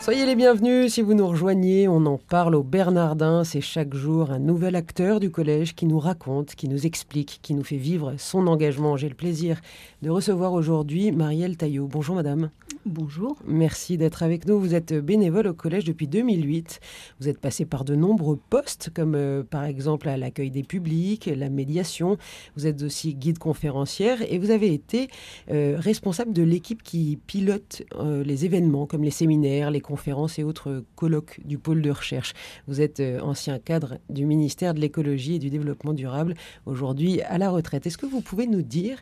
[0.00, 1.86] Soyez les bienvenus si vous nous rejoignez.
[1.86, 3.44] On en parle au Bernardin.
[3.44, 7.52] C'est chaque jour un nouvel acteur du collège qui nous raconte, qui nous explique, qui
[7.52, 8.96] nous fait vivre son engagement.
[8.96, 9.60] J'ai le plaisir
[10.00, 11.86] de recevoir aujourd'hui Marielle Taillot.
[11.86, 12.48] Bonjour madame.
[12.86, 13.36] Bonjour.
[13.46, 14.58] Merci d'être avec nous.
[14.58, 16.80] Vous êtes bénévole au collège depuis 2008.
[17.20, 21.26] Vous êtes passé par de nombreux postes, comme euh, par exemple à l'accueil des publics,
[21.36, 22.16] la médiation.
[22.56, 25.08] Vous êtes aussi guide conférencière et vous avez été
[25.50, 30.44] euh, responsable de l'équipe qui pilote euh, les événements comme les séminaires, les conférences et
[30.44, 32.32] autres colloques du pôle de recherche.
[32.68, 37.50] Vous êtes ancien cadre du ministère de l'écologie et du développement durable, aujourd'hui à la
[37.50, 37.86] retraite.
[37.86, 38.98] Est-ce que vous pouvez nous dire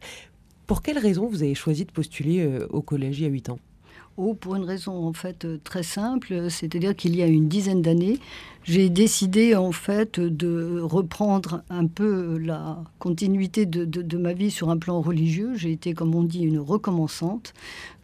[0.67, 3.59] pour quelles raisons vous avez choisi de postuler au collège il y a 8 ans?
[4.17, 8.19] Oh, pour une raison en fait très simple, c'est-à-dire qu'il y a une dizaine d'années,
[8.69, 14.77] j'ai décidé en fait de reprendre un peu la continuité de, ma vie sur un
[14.77, 15.53] plan religieux.
[15.57, 17.55] J'ai été, comme on dit, une recommençante.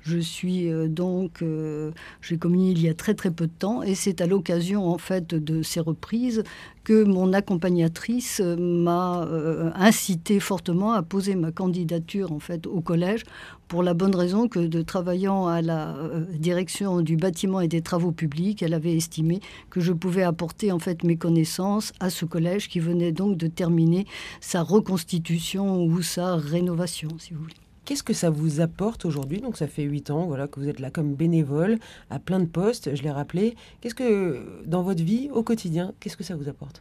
[0.05, 3.83] Je suis euh, donc, euh, j'ai communié il y a très très peu de temps,
[3.83, 6.43] et c'est à l'occasion en fait de ces reprises
[6.85, 13.25] que mon accompagnatrice m'a euh, incité fortement à poser ma candidature en fait au collège
[13.67, 15.97] pour la bonne raison que de travaillant à la
[16.35, 20.79] direction du bâtiment et des travaux publics, elle avait estimé que je pouvais apporter en
[20.79, 24.07] fait mes connaissances à ce collège qui venait donc de terminer
[24.41, 27.55] sa reconstitution ou sa rénovation, si vous voulez.
[27.85, 29.41] Qu'est-ce que ça vous apporte aujourd'hui?
[29.41, 32.47] Donc ça fait huit ans voilà, que vous êtes là comme bénévole à plein de
[32.47, 33.57] postes, je l'ai rappelé.
[33.81, 36.81] Qu'est-ce que dans votre vie au quotidien, qu'est-ce que ça vous apporte?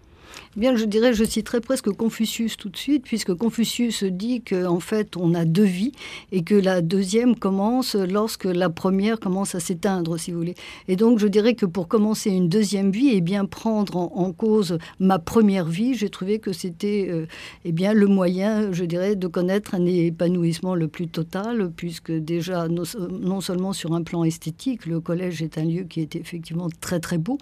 [0.56, 5.18] Bien, je dirais, je citerai presque Confucius tout de suite, puisque Confucius dit qu'en fait,
[5.18, 5.94] on a deux vies
[6.32, 10.56] et que la deuxième commence lorsque la première commence à s'éteindre, si vous voulez.
[10.88, 14.78] Et donc, je dirais que pour commencer une deuxième vie et bien prendre en, cause
[15.00, 17.28] ma première vie, j'ai trouvé que c'était euh,
[17.66, 22.68] eh bien le moyen, je dirais, de connaître un épanouissement le plus total, puisque déjà,
[22.68, 27.00] non seulement sur un plan esthétique, le collège est un lieu qui est effectivement très
[27.00, 27.38] très beau,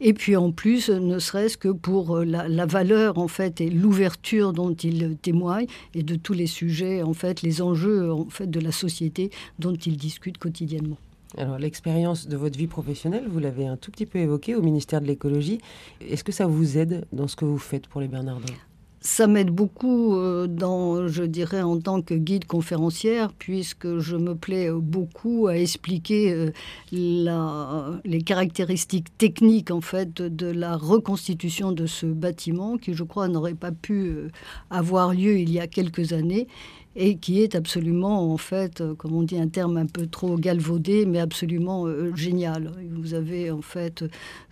[0.00, 4.52] et puis en plus, ne serait-ce que pour euh, la, valeur en fait et l'ouverture
[4.52, 8.60] dont il témoigne et de tous les sujets en fait, les enjeux en fait de
[8.60, 10.98] la société dont il discute quotidiennement.
[11.38, 15.00] Alors l'expérience de votre vie professionnelle, vous l'avez un tout petit peu évoquée au ministère
[15.00, 15.58] de l'écologie.
[16.00, 18.54] Est-ce que ça vous aide dans ce que vous faites pour les Bernardins?
[19.00, 24.34] Ça m'aide beaucoup euh, dans, je dirais, en tant que guide conférencière, puisque je me
[24.34, 26.50] plais beaucoup à expliquer euh,
[26.92, 33.28] la, les caractéristiques techniques en fait de la reconstitution de ce bâtiment, qui je crois
[33.28, 34.28] n'aurait pas pu euh,
[34.68, 36.46] avoir lieu il y a quelques années
[36.94, 41.06] et qui est absolument, en fait, comme on dit un terme un peu trop galvaudé,
[41.06, 41.86] mais absolument
[42.16, 42.72] génial.
[42.90, 44.04] Vous avez en fait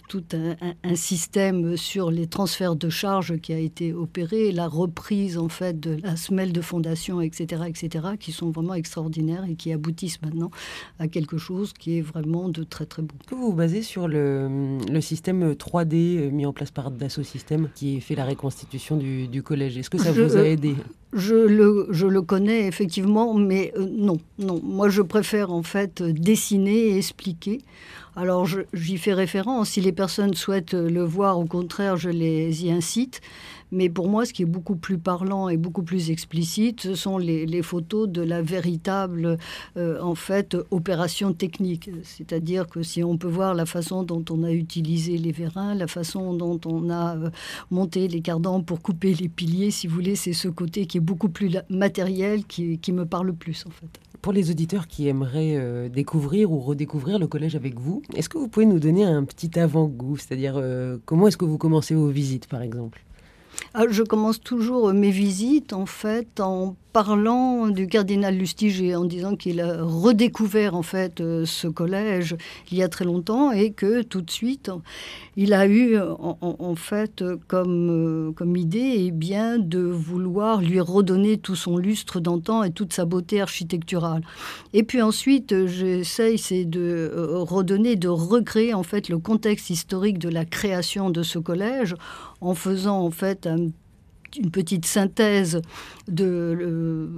[0.08, 5.48] tout un, système sur les transferts de charges qui a été opéré, la reprise en
[5.48, 10.20] fait de la semelle de fondation, etc., etc., qui sont vraiment extraordinaires et qui aboutissent
[10.22, 10.50] maintenant
[10.98, 13.14] à quelque chose qui est vraiment de très très beau.
[13.26, 17.68] Que vous vous basez sur le, le système 3D mis en place par Dassault Systèmes
[17.74, 19.76] qui fait la reconstitution du, du collège?
[19.76, 20.74] Est-ce que ça vous a aidé?
[21.12, 24.60] Je le, je le connais effectivement, mais euh, non, non.
[24.62, 27.62] Moi, je préfère en fait dessiner et expliquer.
[28.16, 29.70] Alors j'y fais référence.
[29.70, 33.20] Si les personnes souhaitent le voir, au contraire, je les y incite.
[33.70, 37.18] Mais pour moi, ce qui est beaucoup plus parlant et beaucoup plus explicite, ce sont
[37.18, 39.36] les, photos de la véritable,
[39.76, 41.90] euh, en fait, opération technique.
[42.02, 45.86] C'est-à-dire que si on peut voir la façon dont on a utilisé les vérins, la
[45.86, 47.30] façon dont on a euh,
[47.70, 51.28] monté les cardans pour couper les piliers, si vous voulez, c'est ce côté qui beaucoup
[51.28, 54.00] plus matériel qui, me parle plus, en fait.
[54.22, 58.38] Pour les auditeurs qui aimeraient euh, découvrir ou redécouvrir le collège avec vous, est-ce que
[58.38, 60.16] vous pouvez nous donner un petit avant-goût?
[60.16, 63.04] C'est-à-dire, euh, comment est-ce que vous commencez vos visites, par exemple?
[63.86, 69.60] Je commence toujours mes visites, en fait, en parlant du cardinal Lustiger, en disant qu'il
[69.60, 72.36] a redécouvert en fait euh, ce collège
[72.72, 74.70] il y a très longtemps et que tout de suite
[75.36, 80.80] il a eu en, fait comme, euh, comme idée et eh bien, de vouloir lui
[80.80, 84.22] redonner tout son lustre d'antan et toute sa beauté architecturale.
[84.72, 86.80] Et puis ensuite j'essaye c'est de
[87.14, 91.94] euh, redonner, de recréer en fait le contexte historique de la création de ce collège
[92.40, 93.68] en faisant en fait un
[94.36, 95.62] une petite synthèse
[96.06, 97.08] de,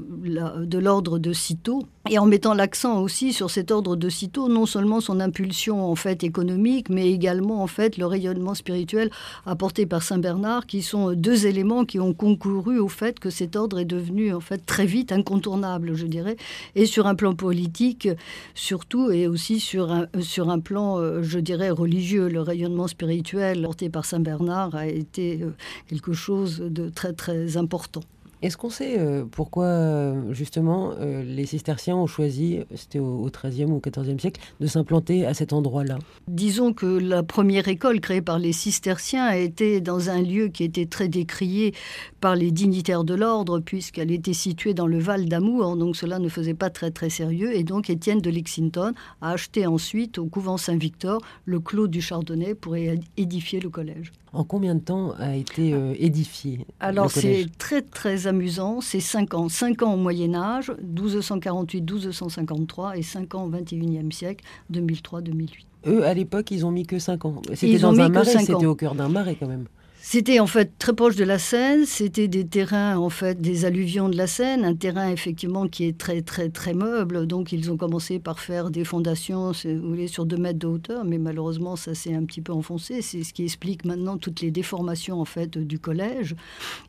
[0.65, 4.65] de l'ordre de Cîteaux, et en mettant l'accent aussi sur cet ordre de Cîteaux, non
[4.65, 9.11] seulement son impulsion en fait économique, mais également en fait le rayonnement spirituel
[9.45, 13.55] apporté par Saint Bernard, qui sont deux éléments qui ont concouru au fait que cet
[13.55, 16.37] ordre est devenu en fait très vite incontournable, je dirais,
[16.75, 18.09] et sur un plan politique
[18.55, 22.29] surtout, et aussi sur un, sur un plan, euh, je dirais, religieux.
[22.29, 25.51] Le rayonnement spirituel porté par Saint Bernard a été euh,
[25.89, 28.01] quelque chose de très très important.
[28.43, 33.67] Est-ce qu'on sait euh, pourquoi, euh, justement, euh, les cisterciens ont choisi, c'était au XIIIe
[33.67, 35.99] ou XIVe siècle, de s'implanter à cet endroit-là?
[36.27, 40.65] Disons que la première école créée par les cisterciens a été dans un lieu qui
[40.65, 41.75] était très décrié
[42.23, 46.31] par les dignitaires de l'ordre, puisqu'elle était située dans le Val d'Amour, donc cela ne
[46.31, 47.55] faisait pas très très sérieux.
[47.55, 52.55] Et donc Étienne de Lexington a acheté ensuite au couvent Saint-Victor le clos du Chardonnay
[52.55, 52.75] pour
[53.19, 54.13] édifier le collège.
[54.33, 59.49] En combien de temps a été édifié Alors c'est très très amusant, c'est 5 ans.
[59.49, 65.65] 5 ans au Moyen Âge, 1248-1253, et 5 ans au XXIe siècle, 2003-2008.
[65.87, 67.43] Eux, à l'époque, ils ont mis que 5 ans.
[67.55, 69.67] C'était dans un marais, c'était au cœur d'un marais quand même.
[70.03, 74.09] C'était en fait très proche de la Seine, c'était des terrains en fait des alluvions
[74.09, 77.27] de la Seine, un terrain effectivement qui est très très très meuble.
[77.27, 80.67] Donc ils ont commencé par faire des fondations, si vous voulez, sur deux mètres de
[80.67, 83.03] hauteur, mais malheureusement ça s'est un petit peu enfoncé.
[83.03, 86.35] C'est ce qui explique maintenant toutes les déformations en fait du collège.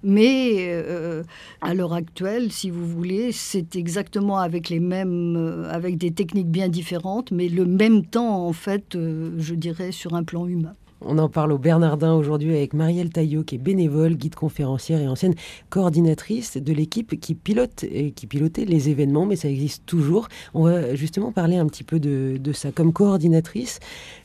[0.04, 1.24] Mais euh,
[1.60, 6.50] à l'heure actuelle, si vous voulez, c'est exactement avec les mêmes, euh, avec des techniques
[6.50, 10.74] bien différentes, mais le même temps en fait, euh, je dirais sur un plan humain.
[11.04, 15.08] On en parle au Bernardin aujourd'hui avec Marielle Taillot, qui est bénévole, guide conférencière et
[15.08, 15.34] ancienne
[15.70, 20.28] coordinatrice de l'équipe qui pilote et qui pilotait les événements, mais ça existe toujours.
[20.54, 22.72] On va justement parler un petit peu de, ça.
[22.72, 23.80] Comme coordinatrice,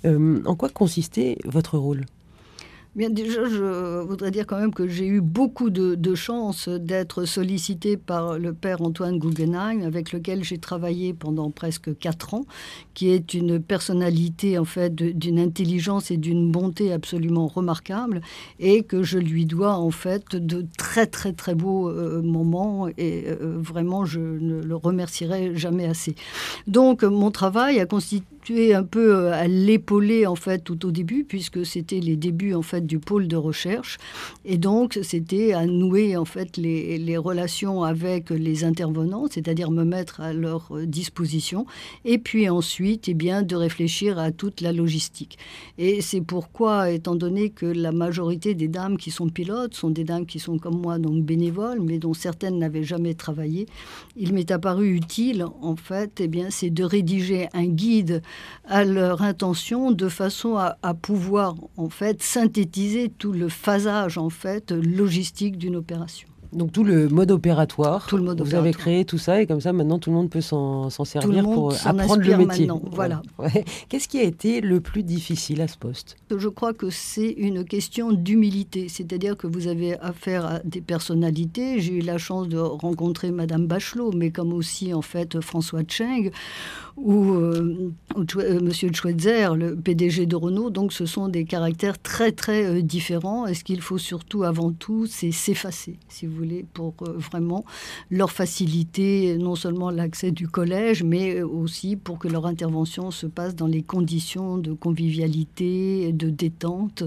[0.05, 2.05] euh, en quoi consistait votre rôle?
[2.97, 7.99] Déjà, je voudrais dire quand même que j'ai eu beaucoup de, de chance d'être sollicité
[7.99, 12.47] par le père Antoine Guggenheim, avec lequel j'ai travaillé pendant presque quatre ans,
[12.95, 18.23] qui est une personnalité en fait d'une intelligence et d'une bonté absolument remarquable,
[18.61, 20.65] et que je lui dois en fait de
[21.05, 26.15] très très beaux euh, moments, et euh, vraiment je ne le remercierai jamais assez.
[26.67, 31.25] Donc mon travail a constitué un peu euh, à l'épauler en fait tout au début,
[31.25, 33.99] puisque c'était les débuts en fait du pôle de recherche.
[34.45, 40.21] Et donc, c'était à nouer en fait les, relations avec les intervenants, c'est-à-dire me mettre
[40.21, 41.67] à leur disposition.
[42.05, 45.39] Et puis ensuite, et eh bien, de réfléchir à toute la logistique.
[45.79, 50.05] Et c'est pourquoi, étant donné que la majorité des dames qui sont pilotes sont des
[50.05, 53.67] dames qui sont comme donc bénévoles, mais dont certaines n'avaient jamais travaillé,
[54.17, 58.23] il m'est apparu utile, en fait, eh bien, c'est de rédiger un guide
[58.65, 64.73] à leur intention de façon à pouvoir, en fait, synthétiser tout le phasage en fait
[64.73, 66.29] logistique d'une opération.
[66.57, 69.61] Donc tout le mode opératoire, tout le mode vous avez créé tout ça et comme
[69.61, 72.69] ça maintenant tout le monde peut s'en servir pour apprendre le métier.
[72.91, 73.21] Voilà.
[73.89, 76.17] Qu'est-ce qui a été le plus difficile à ce poste?
[76.35, 81.79] Je crois que c'est une question d'humilité, c'est-à-dire que vous avez affaire à des personnalités.
[81.81, 86.31] J'ai eu la chance de rencontrer Madame Bachelot, mais comme aussi en fait François Cheng
[86.97, 87.93] ou, euh,
[88.39, 90.71] euh, Monsieur Schweitzer, le PDG de Renault.
[90.71, 93.47] Donc ce sont des caractères très très euh, différents.
[93.47, 97.65] Et ce qu'il faut surtout avant tout, c'est s'effacer, si vous voulez, pour vraiment
[98.11, 103.55] leur faciliter non seulement l'accès du collège, mais aussi pour que leur intervention se passe
[103.55, 107.05] dans les conditions de convivialité, de détente,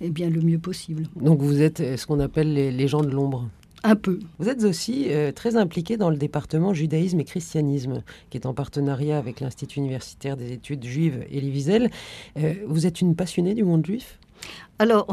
[0.00, 1.04] et bien le mieux possible.
[1.16, 3.48] Donc vous êtes ce qu'on appelle les gens de l'ombre
[3.84, 4.18] un peu.
[4.38, 8.54] Vous êtes aussi euh, très impliqué dans le département judaïsme et christianisme, qui est en
[8.54, 11.90] partenariat avec l'Institut universitaire des études juives Elie Wiesel.
[12.38, 14.18] Euh, vous êtes une passionnée du monde juif?
[14.82, 15.06] Alors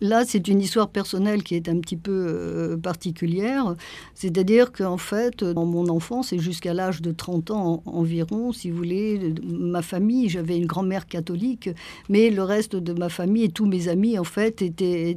[0.00, 3.74] là, c'est une histoire personnelle qui est un petit peu euh, particulière.
[4.14, 8.76] C'est-à-dire qu'en fait, dans mon enfance et jusqu'à l'âge de 30 ans environ, si vous
[8.76, 11.70] voulez, ma famille, j'avais une grand-mère catholique,
[12.08, 15.16] mais le reste de ma famille et tous mes amis, en fait, étaient,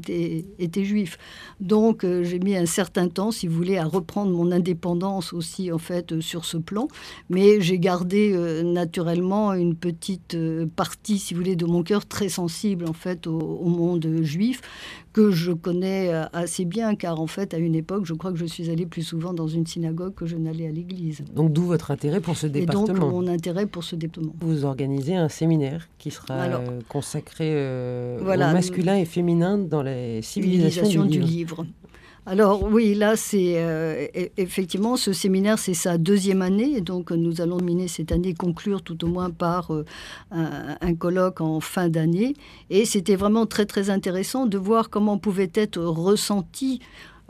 [0.84, 1.20] juifs.
[1.60, 5.72] Donc euh, j'ai mis un certain temps, si vous voulez, à reprendre mon indépendance aussi,
[5.72, 6.88] en fait, sur ce plan.
[7.30, 10.36] Mais j'ai gardé euh, naturellement une petite
[10.76, 14.62] partie, si vous voulez, de mon cœur très sensible, en fait, au monde de juif
[15.14, 18.38] que je connais euh, assez bien, car en fait, à une époque, je crois que
[18.38, 21.24] je suis allée plus souvent dans une synagogue que je n'allais à l'église.
[21.36, 24.34] Donc d'où votre intérêt pour ce département Et donc mon intérêt pour ce département.
[24.42, 30.22] Vous organisez un séminaire qui sera euh, consacré euh, au masculin et féminin dans les
[30.22, 31.66] civilisations du, livre.
[32.26, 36.82] Alors oui, là, c'est euh, e-, effectivement ce séminaire, c'est sa deuxième année.
[36.82, 39.86] donc nous allons terminer cette année, conclure tout au moins par euh,
[40.32, 42.34] un, colloque en fin d'année.
[42.70, 46.82] Et c'était vraiment très très intéressant de voir comment pouvait être ressenti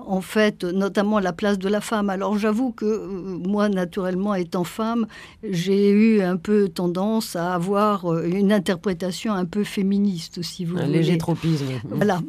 [0.05, 2.09] en fait, notamment la place de la femme.
[2.09, 5.07] Alors j'avoue que euh, moi, naturellement, étant femme,
[5.43, 10.77] j'ai eu un peu tendance à avoir euh, une interprétation un peu féministe, si vous
[10.77, 10.99] un voulez.
[10.99, 11.65] léger tropisme.
[11.89, 12.21] Voilà.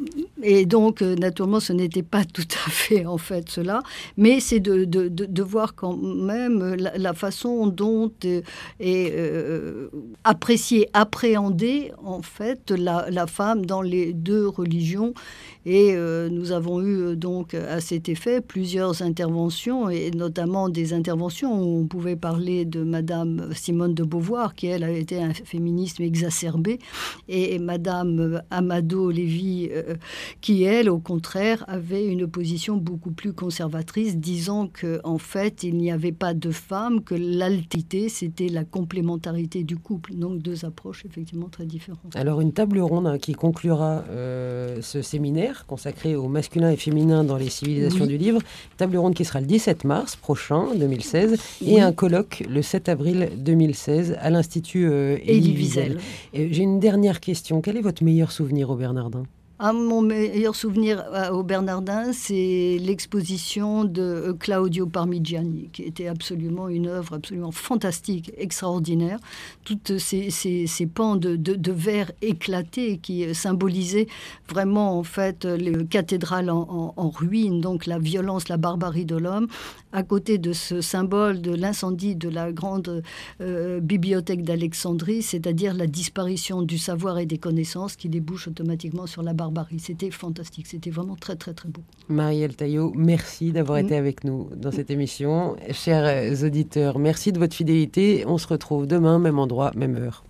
[0.43, 3.81] Et donc, euh, naturellement, ce n'était pas tout à fait, en fait, cela.
[4.17, 8.11] Mais c'est de, de, de, voir quand même la, façon dont
[8.79, 9.11] est
[10.23, 15.13] appréciée, appréhendée, en fait, la, la, femme dans les deux religions.
[15.65, 21.81] Et nous avons eu donc à cet effet plusieurs interventions, et notamment des interventions où
[21.81, 26.79] on pouvait parler de Madame Simone de Beauvoir, qui elle a été un féminisme exacerbé,
[27.27, 29.95] et Madame Amado Lévy, euh,
[30.41, 35.77] qui elle, au contraire, avait une position beaucoup plus conservatrice, disant que en fait il
[35.77, 40.13] n'y avait pas de femme, que l'altité c'était la complémentarité du couple.
[40.15, 42.15] Donc deux approches effectivement très différentes.
[42.15, 47.23] Alors une table ronde hein, qui conclura euh, ce séminaire consacré au masculin et féminin
[47.23, 48.39] dans les civilisations du livre.
[48.77, 53.29] Table ronde qui sera le 17 mars prochain, 2016, et un colloque le 7 avril
[53.37, 55.99] 2016 à l'Institut euh, Élie Wiesel.
[56.33, 57.61] J'ai une dernière question.
[57.61, 59.23] Quel est votre meilleur souvenir au Bernardin
[59.63, 66.07] ah, mon meilleur souvenir euh, au Bernardin, c'est l'exposition de euh, Claudio Parmigiani, qui était
[66.07, 69.19] absolument une œuvre absolument fantastique, extraordinaire.
[69.63, 74.07] Toutes ces, ces, pans de, de, verre éclatés qui euh, symbolisaient
[74.49, 79.45] vraiment en fait les cathédrales en, en, ruine, donc la violence, la barbarie de l'homme,
[79.91, 83.03] à côté de ce symbole de l'incendie de la grande
[83.81, 89.33] bibliothèque d'Alexandrie, c'est-à-dire la disparition du savoir et des connaissances qui débouchent automatiquement sur la
[89.33, 91.81] barbarie c'était fantastique, c'était vraiment très très très beau.
[92.09, 93.85] Marielle Taillot, merci d'avoir mm.
[93.85, 95.55] été avec nous dans cette émission.
[95.71, 98.23] Chers auditeurs, merci de votre fidélité.
[98.27, 100.23] On se retrouve demain, même endroit, même heure.